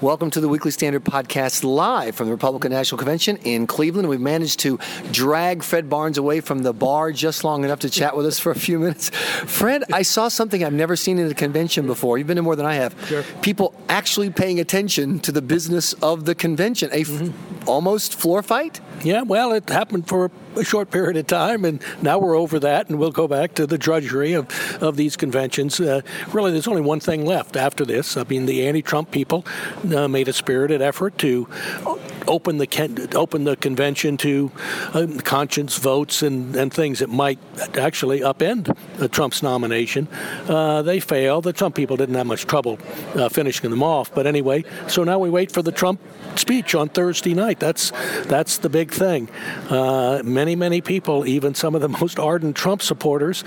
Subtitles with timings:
[0.00, 4.08] Welcome to the Weekly Standard podcast live from the Republican National Convention in Cleveland.
[4.08, 4.78] We've managed to
[5.10, 8.50] drag Fred Barnes away from the bar just long enough to chat with us for
[8.50, 9.10] a few minutes.
[9.10, 12.16] Fred, I saw something I've never seen in a convention before.
[12.16, 12.96] You've been to more than I have.
[13.08, 13.22] Sure.
[13.42, 16.88] People actually paying attention to the business of the convention.
[16.92, 17.59] A Mm-hmm.
[17.70, 18.80] Almost floor fight?
[19.02, 22.90] Yeah, well, it happened for a short period of time, and now we're over that,
[22.90, 24.46] and we'll go back to the drudgery of,
[24.82, 25.80] of these conventions.
[25.80, 28.16] Uh, really, there's only one thing left after this.
[28.16, 29.46] I mean, the anti-Trump people
[29.94, 31.48] uh, made a spirited effort to
[32.30, 34.52] open the open the convention to
[34.94, 37.38] uh, conscience votes and, and things that might
[37.76, 40.08] actually upend uh, Trump's nomination.
[40.48, 41.44] Uh, they failed.
[41.44, 42.78] The Trump people didn't have much trouble
[43.14, 44.64] uh, finishing them off, but anyway.
[44.88, 46.00] So now we wait for the Trump
[46.36, 47.58] speech on Thursday night.
[47.58, 47.90] That's
[48.24, 49.28] that's the big thing.
[49.68, 53.44] Uh, many many people, even some of the most ardent Trump supporters,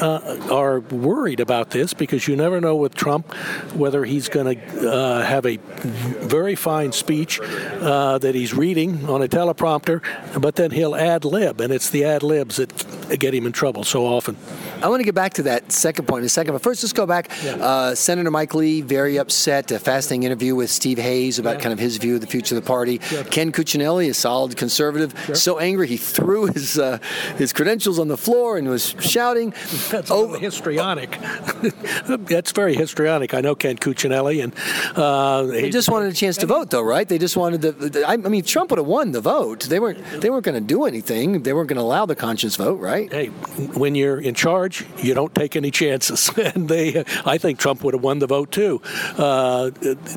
[0.00, 3.32] uh, are worried about this because you never know with Trump
[3.74, 9.22] whether he's going to uh, have a very fine speech uh, that he's reading on
[9.22, 10.02] a teleprompter,
[10.40, 13.84] but then he'll ad lib, and it's the ad libs that get him in trouble
[13.84, 14.36] so often.
[14.82, 16.92] I want to get back to that second point in a second, but first let's
[16.92, 17.30] go back.
[17.44, 17.52] Yeah.
[17.54, 21.60] Uh, Senator Mike Lee, very upset, a fascinating interview with Steve Hayes about Yeah.
[21.60, 22.98] kind of his view of the future of the party.
[23.04, 23.22] Sure.
[23.24, 26.98] Ken Cuccinelli, a solid conservative, so angry he threw his uh,
[27.38, 29.54] his credentials on the floor and was shouting.
[29.90, 31.16] That's Oh, histrionic.
[32.06, 33.34] That's very histrionic.
[33.34, 34.52] I know Ken Cuccinelli, and
[34.96, 37.08] uh, They just wanted a chance to vote, though, right?
[37.08, 37.72] They just wanted the.
[37.72, 39.64] the- I I mean, Trump would have won the vote.
[39.64, 40.02] They weren't.
[40.20, 41.42] They weren't going to do anything.
[41.42, 43.12] They weren't going to allow the conscience vote, right?
[43.12, 46.30] hey, when you're in charge, you don't take any chances.
[46.36, 48.80] and they, I think Trump would have won the vote too,
[49.18, 49.70] uh,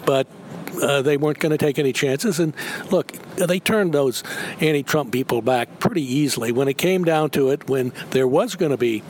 [0.06, 0.28] but.
[0.82, 2.40] Uh, they weren't going to take any chances.
[2.40, 2.54] And
[2.92, 4.24] look, they turned those
[4.60, 6.52] anti Trump people back pretty easily.
[6.52, 9.04] When it came down to it, when there was going to be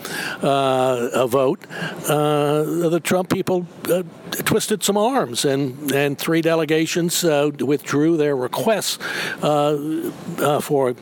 [0.43, 1.65] uh, a vote,
[2.07, 8.35] uh, the Trump people uh, twisted some arms, and, and three delegations uh, withdrew their
[8.35, 8.99] requests
[9.43, 10.95] uh, uh, for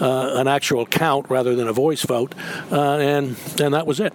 [0.00, 2.34] uh, an actual count rather than a voice vote,
[2.70, 4.12] uh, and, and that was it.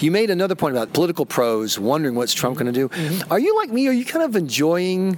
[0.00, 3.24] You made another point about political pros wondering what's Trump going to do.
[3.30, 3.88] Are you like me?
[3.88, 5.17] Are you kind of enjoying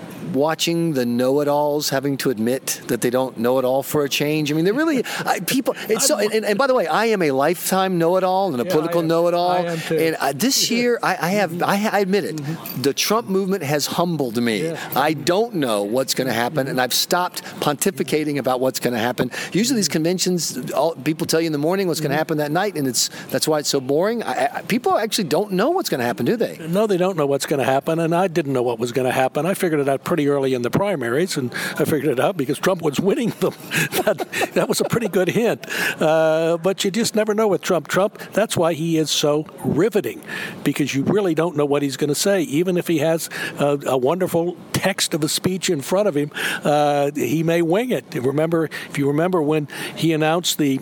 [0.33, 4.51] watching the know-it-alls having to admit that they don't know it all for a change?
[4.51, 5.75] I mean, they're really I, people.
[5.89, 6.17] It's so.
[6.17, 9.51] And, and by the way, I am a lifetime know-it-all and a Yeah, political know-it-all.
[9.51, 9.97] I am too.
[9.97, 11.61] And uh, this year, I, I have.
[11.63, 12.35] I, I admit it.
[12.37, 12.81] Mm-hmm.
[12.81, 14.63] The Trump movement has humbled me.
[14.63, 14.91] Yeah.
[14.95, 18.99] I don't know what's going to happen, and I've stopped pontificating about what's going to
[18.99, 19.31] happen.
[19.53, 19.93] Usually, these mm-hmm.
[19.93, 22.19] conventions, all, people tell you in the morning what's going to mm-hmm.
[22.19, 24.23] happen that night, and it's that's why it's so boring.
[24.67, 26.57] People actually don't know what's going to happen, do they?
[26.67, 29.07] No, they don't know what's going to happen, and I didn't know what was going
[29.07, 29.45] to happen.
[29.45, 32.59] I figured it out pretty early in the primaries, and I figured it out because
[32.59, 33.53] Trump was winning them.
[34.03, 35.65] that, that was a pretty good hint.
[36.01, 37.87] Uh, but you just never know with Trump.
[37.87, 40.21] Trump, that's why he is so riveting,
[40.63, 42.41] because you really don't know what he's going to say.
[42.43, 46.31] Even if he has a, a wonderful text of a speech in front of him,
[46.63, 48.05] uh, he may wing it.
[48.15, 50.79] Remember, if you remember when he announced the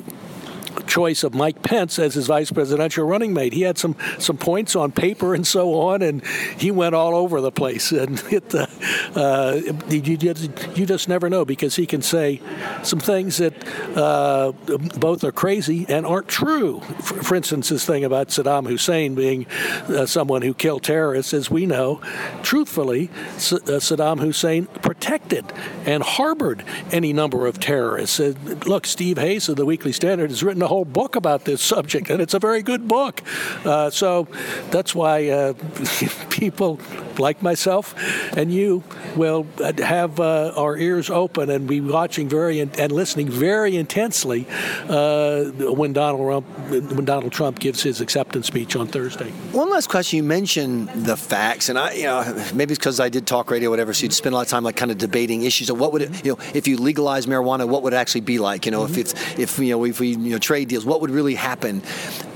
[0.88, 3.54] choice of Mike Pence as his vice presidential running mate.
[3.54, 6.26] He had some some points on paper and so on, and
[6.58, 7.94] he went all over the place.
[8.00, 8.66] And it, uh,
[9.14, 12.42] uh, you, just, you just never know because he can say
[12.82, 13.54] some things that
[13.98, 14.54] uh,
[14.98, 16.80] both are crazy and aren't true.
[17.02, 19.48] For, for instance, this thing about Saddam Hussein being
[19.90, 22.00] uh, someone who killed terrorists, as we know,
[22.42, 25.46] truthfully, S- uh, Saddam Hussein protected
[25.86, 28.20] and harbored any number of terrorists.
[28.20, 28.34] Uh,
[28.66, 32.10] look, Steve Hayes of the Weekly Standard has written a whole book about this subject,
[32.10, 33.22] and it's a very good book.
[33.66, 34.28] Uh, so
[34.72, 35.54] that's why uh,
[36.30, 36.80] people
[37.20, 37.94] like myself
[38.38, 38.84] and you
[39.16, 39.46] will
[39.78, 44.48] have uh, our ears open and be watching very in- and listening very intensely
[44.88, 45.44] uh,
[45.74, 49.30] when Donald Trump when Donald Trump gives his acceptance speech on Thursday.
[49.52, 50.18] One last question.
[50.18, 53.70] You mentioned the facts, and I, you know, maybe it's because I did talk radio,
[53.70, 53.94] or whatever.
[53.94, 56.04] So you'd spend a lot of time like kind of debating issues of what would
[56.04, 58.66] it, you know, if you legalize marijuana, what would it actually be like?
[58.66, 61.12] You know, if it's if you know if we you know trade deals, what would
[61.12, 61.82] really happen?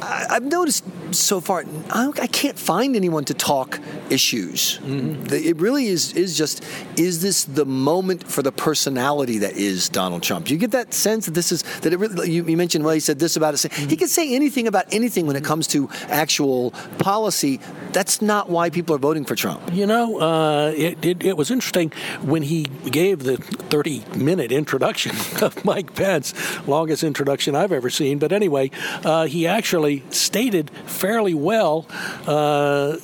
[0.02, 3.80] I, I've noticed so far, I, I can't find anyone to talk
[4.10, 4.80] issues.
[4.84, 6.64] The- It really is is just
[6.98, 10.46] is this the moment for the personality that is Donald Trump?
[10.48, 12.32] Do you get that sense that this is that it really?
[12.32, 13.74] You, you mentioned well, he said this about it.
[13.74, 17.60] He could say anything about anything when it comes to actual policy.
[17.92, 19.62] That's not why people are voting for Trump.
[19.72, 21.92] You know, uh, it, it, it was interesting
[22.24, 26.34] when he gave the 30 minute introduction of Mike Pence,
[26.68, 28.13] longest introduction I've ever seen.
[28.20, 28.72] But anyway,
[29.04, 31.86] uh, he actually stated fairly well
[32.28, 32.98] uh,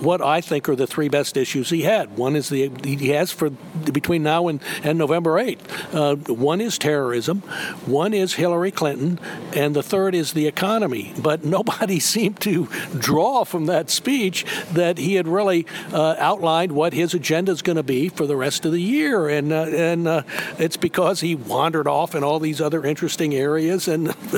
[0.00, 2.16] what I think are the three best issues he had.
[2.16, 3.50] One is the he has for
[3.92, 5.94] between now and, and November 8th.
[5.94, 7.40] Uh, one is terrorism,
[7.86, 9.18] one is Hillary Clinton,
[9.54, 11.12] and the third is the economy.
[11.20, 12.66] But nobody seemed to
[12.98, 17.76] draw from that speech that he had really uh, outlined what his agenda is going
[17.76, 19.28] to be for the rest of the year.
[19.28, 20.22] And, uh, and uh,
[20.58, 23.88] it's because he wandered off in all these other interesting areas.
[23.88, 24.08] And,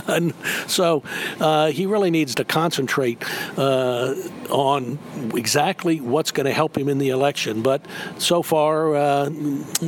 [0.66, 1.02] so
[1.40, 3.22] uh, he really needs to concentrate
[3.58, 4.14] uh,
[4.50, 4.98] on
[5.34, 7.62] exactly what's going to help him in the election.
[7.62, 7.84] But
[8.18, 9.30] so far, uh,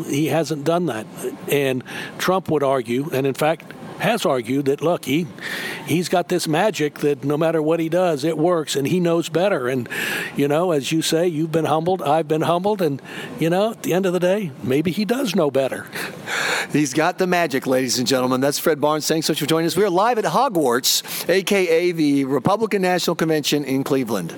[0.07, 1.07] he hasn't done that.
[1.51, 1.83] And
[2.19, 5.27] Trump would argue, and in fact, has argued that look, he
[5.87, 9.29] he's got this magic that no matter what he does, it works, and he knows
[9.29, 9.69] better.
[9.69, 9.89] And
[10.37, 13.03] you know, as you say, you've been humbled, I've been humbled, and
[13.39, 15.87] you know, at the end of the day, maybe he does know better.
[16.73, 18.43] He's got the magic, ladies and gentlemen.
[18.43, 19.09] That's Fred Barnes.
[19.09, 19.77] Thanks so much for joining us.
[19.77, 24.37] We're live at Hogwarts, aka the Republican National Convention in Cleveland.